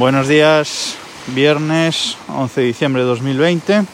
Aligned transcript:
Buenos 0.00 0.28
días, 0.28 0.96
viernes 1.26 2.16
11 2.28 2.62
de 2.62 2.66
diciembre 2.68 3.02
de 3.02 3.08
2020 3.08 3.84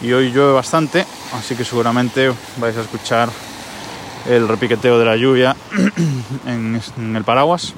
y 0.00 0.12
hoy 0.12 0.32
llueve 0.32 0.52
bastante, 0.52 1.06
así 1.32 1.54
que 1.54 1.64
seguramente 1.64 2.32
vais 2.56 2.76
a 2.76 2.80
escuchar 2.80 3.28
el 4.28 4.48
repiqueteo 4.48 4.98
de 4.98 5.04
la 5.04 5.14
lluvia 5.14 5.54
en, 6.46 7.14
el 7.14 7.22
paraguas. 7.22 7.72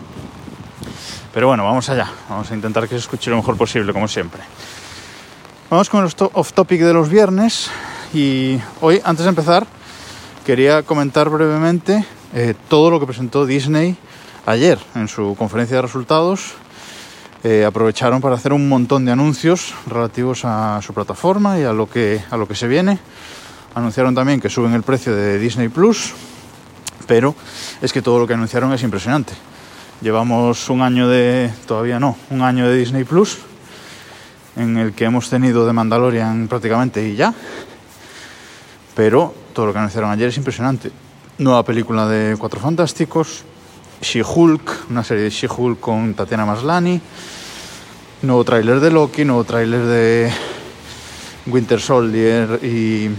Pero 1.35 1.49
bueno, 1.49 1.67
vamos 1.67 1.91
allá, 1.91 2.11
vamos 2.31 2.51
a 2.51 2.55
intentar 2.55 2.85
que 2.85 2.95
se 2.95 3.01
escuche 3.01 3.29
lo 3.29 3.37
mejor 3.37 3.59
posible, 3.59 3.93
como 3.93 4.09
siempre. 4.09 4.41
Vamos 5.69 5.91
con 5.91 6.03
el 6.03 6.11
off 6.33 6.55
topic 6.55 6.81
de 6.81 6.95
los 6.95 7.11
viernes 7.11 7.71
y 8.15 8.59
hoy, 8.81 9.03
antes 9.05 9.25
de 9.25 9.29
empezar, 9.29 9.67
quería 10.47 10.83
comentar 10.83 11.29
brevemente 11.29 12.07
eh, 12.33 12.55
todo 12.71 12.91
lo 12.91 12.99
que 13.01 13.07
presentó 13.07 13.45
Disney 13.45 13.99
ayer 14.47 14.79
en 14.95 15.09
su 15.09 15.37
conferencia 15.37 15.77
de 15.77 15.83
resultados. 15.83 16.55
Eh, 17.47 17.63
aprovecharon 17.63 18.23
para 18.23 18.37
hacer 18.37 18.55
un 18.55 18.71
montón 18.71 19.05
de 19.05 19.13
anuncios 19.13 19.75
relativos 19.87 20.47
a 20.47 20.81
su 20.81 20.95
plataforma 20.95 21.61
y 21.61 21.65
a 21.65 21.75
lo 21.75 21.87
que, 21.87 22.25
a 22.31 22.39
lo 22.39 22.49
que 22.49 22.55
se 22.55 22.67
viene. 22.67 22.99
Anunciaron 23.75 24.15
también 24.15 24.41
que 24.41 24.49
suben 24.49 24.73
el 24.73 24.83
precio 24.83 25.15
de 25.15 25.39
Disney 25.39 25.69
Plus, 25.69 26.15
pero 27.07 27.35
es 27.83 27.93
que 27.93 28.01
todo 28.01 28.19
lo 28.19 28.27
que 28.27 28.33
anunciaron 28.33 28.73
es 28.73 28.83
impresionante. 28.83 29.35
Llevamos 30.01 30.71
un 30.71 30.81
año 30.81 31.07
de, 31.07 31.53
todavía 31.67 32.01
no, 32.01 32.17
un 32.31 32.41
año 32.41 32.67
de 32.67 32.79
Disney 32.79 33.05
Plus, 33.05 33.41
en 34.57 34.79
el 34.79 34.95
que 34.95 35.05
hemos 35.05 35.29
tenido 35.29 35.67
de 35.67 35.75
Mandalorian 35.75 36.49
prácticamente 36.49 37.07
y 37.07 37.15
ya. 37.15 37.35
Pero 38.97 39.35
todo 39.53 39.67
lo 39.67 39.75
que 39.75 39.81
anunciaron 39.81 40.11
ayer 40.11 40.31
es 40.31 40.37
impresionante. 40.39 40.91
Nueva 41.37 41.63
película 41.63 42.09
de 42.09 42.39
Cuatro 42.39 42.59
Fantásticos, 42.59 43.45
She-Hulk, 44.01 44.91
una 44.91 45.05
serie 45.05 45.25
de 45.25 45.31
She-Hulk 45.31 45.81
con 45.81 46.15
Tatiana 46.15 46.45
Maslani, 46.45 47.01
nuevo 48.23 48.45
tráiler 48.45 48.81
de 48.81 48.91
Loki, 48.91 49.25
nuevo 49.25 49.45
tráiler 49.45 49.83
de 49.83 50.33
Winter 51.47 51.81
Soldier 51.81 52.61
y, 52.63 53.11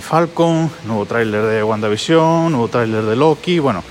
Falcon, 0.00 0.70
nuevo 0.86 1.06
tráiler 1.06 1.42
de 1.44 1.62
WandaVision, 1.62 2.50
nuevo 2.50 2.68
tráiler 2.68 3.04
de 3.04 3.16
Loki, 3.16 3.58
bueno, 3.58 3.82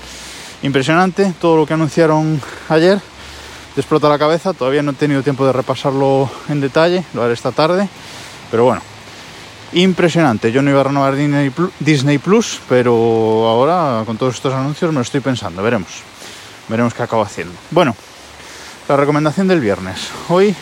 impresionante 0.62 1.34
todo 1.40 1.56
lo 1.56 1.66
que 1.66 1.74
anunciaron 1.74 2.40
ayer. 2.68 3.00
Te 3.74 3.80
explota 3.80 4.08
la 4.08 4.18
cabeza, 4.18 4.52
todavía 4.52 4.82
no 4.82 4.90
he 4.90 4.94
tenido 4.94 5.22
tiempo 5.22 5.46
de 5.46 5.52
repasarlo 5.52 6.28
en 6.48 6.60
detalle, 6.60 7.04
lo 7.14 7.22
haré 7.22 7.34
esta 7.34 7.52
tarde, 7.52 7.88
pero 8.50 8.64
bueno, 8.64 8.82
impresionante. 9.72 10.52
Yo 10.52 10.62
no 10.62 10.70
iba 10.70 10.80
a 10.80 10.84
renovar 10.84 11.14
Disney 11.16 12.18
Plus, 12.18 12.60
pero 12.68 12.92
ahora 13.48 14.04
con 14.04 14.16
todos 14.16 14.34
estos 14.34 14.54
anuncios 14.54 14.90
me 14.90 14.96
lo 14.96 15.02
estoy 15.02 15.20
pensando. 15.20 15.62
Veremos. 15.62 16.02
Veremos 16.68 16.94
qué 16.94 17.02
acabo 17.02 17.22
haciendo. 17.22 17.54
Bueno, 17.70 17.94
la 18.88 18.96
recomendación 18.96 19.48
del 19.48 19.60
viernes. 19.60 20.08
Hoy 20.28 20.54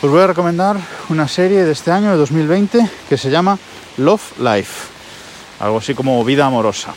os 0.00 0.10
voy 0.10 0.20
a 0.20 0.28
recomendar 0.28 0.76
una 1.08 1.26
serie 1.26 1.64
de 1.64 1.72
este 1.72 1.90
año, 1.90 2.10
de 2.10 2.16
2020, 2.16 2.88
que 3.08 3.16
se 3.16 3.30
llama 3.30 3.58
Love 3.96 4.38
Life. 4.38 4.86
Algo 5.60 5.78
así 5.78 5.94
como 5.94 6.24
Vida 6.24 6.46
Amorosa. 6.46 6.94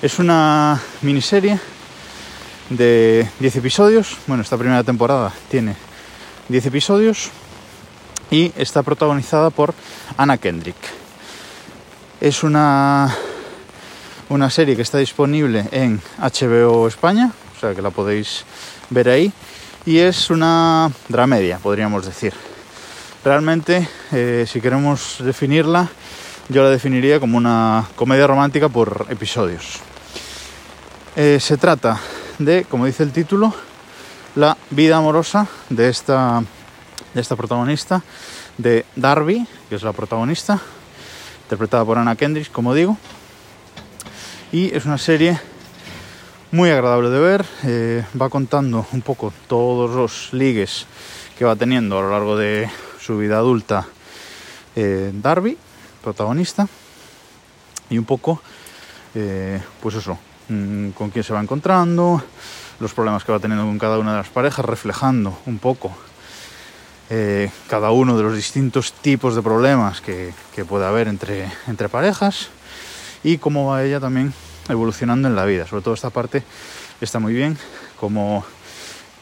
Es 0.00 0.18
una 0.18 0.80
miniserie 1.02 1.58
de 2.68 3.28
10 3.40 3.56
episodios. 3.56 4.16
Bueno, 4.26 4.42
esta 4.42 4.56
primera 4.56 4.84
temporada 4.84 5.32
tiene 5.50 5.74
10 6.48 6.66
episodios 6.66 7.30
y 8.30 8.52
está 8.56 8.82
protagonizada 8.82 9.50
por 9.50 9.74
Anna 10.16 10.38
Kendrick. 10.38 10.76
Es 12.20 12.42
una, 12.42 13.14
una 14.28 14.50
serie 14.50 14.76
que 14.76 14.82
está 14.82 14.98
disponible 14.98 15.66
en 15.72 16.00
HBO 16.18 16.86
España, 16.86 17.32
o 17.56 17.60
sea 17.60 17.74
que 17.74 17.82
la 17.82 17.90
podéis 17.90 18.44
ver 18.90 19.08
ahí, 19.08 19.32
y 19.86 19.98
es 19.98 20.30
una 20.30 20.90
dramedia, 21.08 21.58
podríamos 21.58 22.04
decir. 22.04 22.34
Realmente, 23.24 23.88
eh, 24.12 24.46
si 24.48 24.60
queremos 24.60 25.16
definirla, 25.20 25.88
yo 26.48 26.62
la 26.64 26.70
definiría 26.70 27.20
como 27.20 27.36
una 27.36 27.86
comedia 27.94 28.26
romántica 28.26 28.68
por 28.68 29.06
episodios. 29.10 29.80
Eh, 31.16 31.38
se 31.40 31.56
trata 31.56 32.00
de, 32.38 32.64
como 32.64 32.86
dice 32.86 33.02
el 33.02 33.12
título, 33.12 33.54
la 34.36 34.56
vida 34.70 34.96
amorosa 34.96 35.46
de 35.68 35.88
esta 35.88 36.42
de 37.14 37.20
esta 37.20 37.36
protagonista, 37.36 38.02
de 38.58 38.84
Darby, 38.96 39.46
que 39.68 39.74
es 39.76 39.82
la 39.82 39.92
protagonista, 39.92 40.60
interpretada 41.44 41.84
por 41.84 41.98
Anna 41.98 42.16
Kendrick, 42.16 42.50
como 42.52 42.74
digo. 42.74 42.96
Y 44.52 44.74
es 44.74 44.84
una 44.84 44.98
serie 44.98 45.40
muy 46.52 46.70
agradable 46.70 47.10
de 47.10 47.20
ver, 47.20 47.46
eh, 47.64 48.04
va 48.20 48.28
contando 48.28 48.86
un 48.92 49.02
poco 49.02 49.32
todos 49.46 49.90
los 49.90 50.32
ligues 50.32 50.86
que 51.38 51.44
va 51.44 51.56
teniendo 51.56 51.98
a 51.98 52.02
lo 52.02 52.10
largo 52.10 52.36
de 52.36 52.68
su 53.00 53.16
vida 53.18 53.38
adulta 53.38 53.86
eh, 54.76 55.10
Darby, 55.12 55.56
protagonista, 56.02 56.68
y 57.88 57.98
un 57.98 58.04
poco, 58.04 58.40
eh, 59.14 59.60
pues 59.80 59.96
eso, 59.96 60.18
mm, 60.48 60.90
con 60.90 61.10
quién 61.10 61.24
se 61.24 61.32
va 61.32 61.40
encontrando, 61.40 62.22
los 62.78 62.94
problemas 62.94 63.24
que 63.24 63.32
va 63.32 63.38
teniendo 63.38 63.64
con 63.64 63.78
cada 63.78 63.98
una 63.98 64.12
de 64.12 64.18
las 64.18 64.28
parejas, 64.28 64.64
reflejando 64.64 65.38
un 65.46 65.58
poco 65.58 65.92
eh, 67.12 67.50
cada 67.66 67.90
uno 67.90 68.16
de 68.16 68.22
los 68.22 68.36
distintos 68.36 68.92
tipos 68.92 69.34
de 69.34 69.42
problemas 69.42 70.00
que, 70.00 70.32
puede 70.68 70.86
haber 70.86 71.08
entre, 71.08 71.50
entre 71.66 71.88
parejas 71.88 72.50
y 73.24 73.38
cómo 73.38 73.66
va 73.66 73.82
ella 73.82 73.98
también 73.98 74.32
evolucionando 74.68 75.26
en 75.26 75.34
la 75.34 75.44
vida. 75.44 75.66
Sobre 75.66 75.82
todo 75.82 75.94
esta 75.94 76.10
parte 76.10 76.44
está 77.00 77.18
muy 77.18 77.32
bien, 77.32 77.58
como 77.98 78.44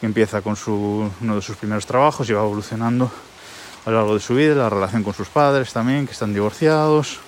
empieza 0.03 0.41
con 0.41 0.55
su, 0.55 1.09
uno 1.19 1.35
de 1.35 1.41
sus 1.41 1.57
primeros 1.57 1.87
trabajos 1.87 2.29
y 2.29 2.33
va 2.33 2.41
evolucionando 2.41 3.11
a 3.85 3.89
lo 3.89 3.95
largo 3.97 4.13
de 4.13 4.19
su 4.19 4.35
vida, 4.35 4.53
la 4.53 4.69
relación 4.69 5.03
con 5.03 5.15
sus 5.15 5.29
padres 5.29 5.73
también, 5.73 6.05
que 6.05 6.13
están 6.13 6.31
divorciados. 6.31 7.19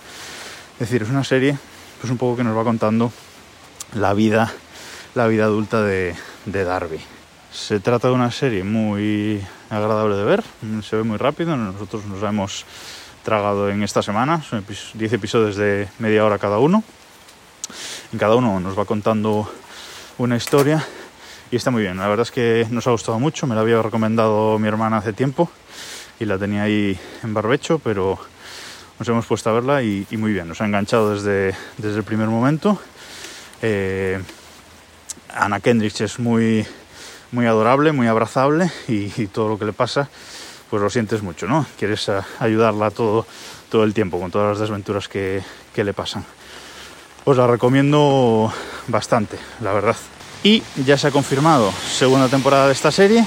Es 0.74 0.90
decir, 0.90 1.02
es 1.02 1.10
una 1.10 1.24
serie 1.24 1.58
pues 2.00 2.12
un 2.12 2.18
poco 2.18 2.38
que 2.38 2.44
nos 2.44 2.56
va 2.56 2.64
contando 2.64 3.12
la 3.96 4.14
vida, 4.14 4.54
la 5.16 5.26
vida 5.26 5.46
adulta 5.46 5.82
de, 5.82 6.16
de 6.46 6.64
Darby. 6.64 7.00
Se 7.52 7.80
trata 7.80 8.10
de 8.10 8.14
una 8.14 8.30
serie 8.30 8.64
muy 8.64 9.42
agradable 9.72 10.16
de 10.16 10.24
ver, 10.26 10.44
se 10.84 10.98
ve 10.98 11.04
muy 11.04 11.18
rápido, 11.18 11.56
nosotros 11.56 12.06
nos 12.06 12.22
la 12.22 12.30
hemos 12.30 12.66
tragado 13.24 13.70
en 13.70 13.84
esta 13.84 14.02
semana, 14.02 14.44
son 14.44 14.66
10 14.94 15.14
episodios 15.14 15.56
de 15.56 15.88
media 16.00 16.26
hora 16.26 16.38
cada 16.38 16.60
uno. 16.60 16.84
En 18.12 18.20
cada 18.20 18.36
uno 18.36 18.60
nos 18.60 18.78
va 18.78 18.84
contando 18.84 19.50
una 20.18 20.36
historia 20.36 20.86
y 21.50 21.56
está 21.56 21.72
muy 21.72 21.84
bien. 21.84 21.98
La 21.98 22.10
verdad 22.10 22.24
es 22.24 22.32
que 22.32 22.68
nos 22.70 22.86
ha 22.88 22.92
gustado 22.92 23.18
mucho, 23.20 23.48
me 23.48 23.56
la 23.56 23.62
había 23.62 23.82
recomendado 23.82 24.60
mi 24.60 24.68
hermana 24.68 24.98
hace 24.98 25.14
tiempo 25.14 25.50
y 26.20 26.26
la 26.26 26.38
tenía 26.38 26.64
ahí 26.64 27.00
en 27.24 27.34
barbecho, 27.34 27.80
pero 27.80 28.20
nos 29.00 29.08
hemos 29.08 29.26
puesto 29.26 29.50
a 29.50 29.54
verla 29.54 29.84
y, 29.84 30.06
muy 30.12 30.34
bien, 30.34 30.50
nos 30.50 30.60
ha 30.60 30.66
enganchado 30.66 31.14
desde, 31.14 31.56
desde 31.78 31.98
el 31.98 32.04
primer 32.04 32.28
momento. 32.28 32.78
Eh, 33.62 34.22
Ana 35.34 35.62
Kendrick 35.62 36.02
es 36.02 36.20
muy 36.20 36.68
muy 37.32 37.46
adorable, 37.46 37.92
muy 37.92 38.08
abrazable 38.08 38.72
y, 38.88 39.10
todo 39.28 39.50
lo 39.50 39.60
que 39.60 39.66
le 39.66 39.74
pasa, 39.74 40.10
pues 40.70 40.82
lo 40.82 40.90
sientes 40.90 41.22
mucho, 41.22 41.48
¿no? 41.48 41.66
Quieres 41.78 42.10
ayudarla 42.40 42.92
todo, 42.92 43.26
todo 43.70 43.84
el 43.84 43.94
tiempo 43.94 44.20
con 44.20 44.32
todas 44.32 44.50
las 44.50 44.60
desventuras 44.60 45.08
que, 45.08 45.42
que 45.74 45.84
le 45.84 45.94
pasan. 45.94 46.26
Os 47.24 47.38
la 47.38 47.48
recomiendo 47.48 48.52
bastante, 48.88 49.38
la 49.62 49.74
verdad. 49.74 49.96
Y 50.44 50.64
ya 50.86 50.98
se 50.98 51.08
ha 51.08 51.12
confirmado 51.12 51.72
segunda 51.72 52.28
temporada 52.28 52.68
de 52.68 52.74
esta 52.74 52.92
serie, 52.92 53.26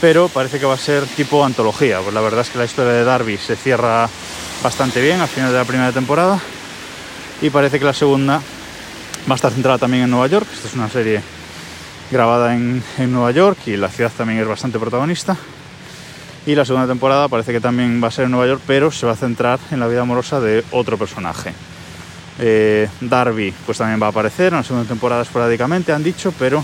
pero 0.00 0.28
parece 0.28 0.60
que 0.60 0.66
va 0.66 0.74
a 0.74 0.78
ser 0.78 1.04
tipo 1.06 1.44
antología. 1.44 2.00
Pues 2.00 2.14
la 2.14 2.20
verdad 2.20 2.42
es 2.42 2.50
que 2.50 2.58
la 2.58 2.66
historia 2.66 2.92
de 2.92 3.04
Darby 3.04 3.38
se 3.38 3.56
cierra 3.56 4.08
bastante 4.62 5.00
bien 5.00 5.20
al 5.20 5.28
final 5.28 5.50
de 5.50 5.58
la 5.58 5.64
primera 5.64 5.92
temporada 5.92 6.40
y 7.40 7.50
parece 7.50 7.78
que 7.78 7.84
la 7.84 7.92
segunda 7.92 8.40
va 9.28 9.32
a 9.32 9.34
estar 9.34 9.52
centrada 9.52 9.78
también 9.78 10.04
en 10.04 10.10
Nueva 10.10 10.26
York. 10.26 10.46
Esta 10.52 10.68
es 10.68 10.74
una 10.74 10.90
serie 10.90 11.22
grabada 12.10 12.54
en, 12.54 12.82
Nueva 12.98 13.30
York 13.30 13.58
y 13.66 13.76
la 13.76 13.88
ciudad 13.88 14.12
también 14.16 14.40
es 14.40 14.48
bastante 14.48 14.78
protagonista. 14.78 15.36
Y 16.46 16.54
la 16.54 16.64
segunda 16.64 16.86
temporada 16.86 17.28
parece 17.28 17.52
que 17.52 17.60
también 17.60 18.02
va 18.02 18.08
a 18.08 18.10
ser 18.10 18.26
en 18.26 18.30
Nueva 18.30 18.46
York, 18.46 18.62
pero 18.66 18.92
se 18.92 19.06
va 19.06 19.12
a 19.12 19.16
centrar 19.16 19.58
en 19.70 19.80
la 19.80 19.88
vida 19.88 20.02
amorosa 20.02 20.40
de 20.40 20.64
otro 20.70 20.96
personaje. 20.96 21.52
Eh, 22.38 22.88
Darby 23.00 23.52
pues 23.64 23.78
también 23.78 24.00
va 24.00 24.06
a 24.06 24.10
aparecer 24.10 24.52
en 24.52 24.58
la 24.58 24.62
segunda 24.62 24.86
temporada 24.86 25.22
esporádicamente, 25.22 25.92
han 25.92 26.04
dicho, 26.04 26.32
pero 26.38 26.62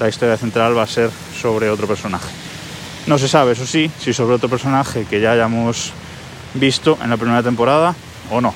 la 0.00 0.08
historia 0.08 0.36
central 0.36 0.76
va 0.76 0.82
a 0.82 0.86
ser 0.86 1.10
sobre 1.38 1.68
otro 1.68 1.86
personaje. 1.86 2.28
No 3.06 3.18
se 3.18 3.28
sabe, 3.28 3.52
eso 3.52 3.66
sí, 3.66 3.90
si 3.98 4.12
sobre 4.14 4.36
otro 4.36 4.48
personaje 4.48 5.04
que 5.04 5.20
ya 5.20 5.32
hayamos 5.32 5.92
visto 6.54 6.96
en 7.02 7.10
la 7.10 7.16
primera 7.16 7.42
temporada 7.42 7.94
o 8.30 8.40
no. 8.40 8.54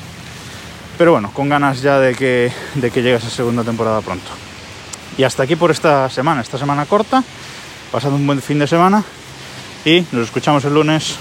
Pero 0.96 1.12
bueno, 1.12 1.30
con 1.34 1.48
ganas 1.48 1.82
ya 1.82 1.98
de 1.98 2.14
que, 2.14 2.50
de 2.74 2.90
que 2.90 3.02
llegue 3.02 3.16
esa 3.16 3.28
segunda 3.28 3.64
temporada 3.64 4.00
pronto. 4.00 4.30
Y 5.18 5.24
hasta 5.24 5.44
aquí 5.44 5.56
por 5.56 5.70
esta 5.70 6.10
semana, 6.10 6.42
esta 6.42 6.58
semana 6.58 6.84
corta, 6.84 7.24
pasando 7.90 8.16
un 8.16 8.26
buen 8.26 8.42
fin 8.42 8.58
de 8.58 8.66
semana 8.66 9.02
y 9.84 10.04
nos 10.12 10.24
escuchamos 10.24 10.64
el 10.64 10.74
lunes. 10.74 11.16